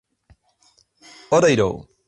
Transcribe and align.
Odejdou. 1.37 1.73